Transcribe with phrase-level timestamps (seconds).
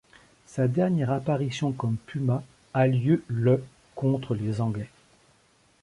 [0.47, 2.41] Sa dernière apparition comme Puma
[2.73, 3.63] a lieu le
[3.93, 4.89] contre les Anglais.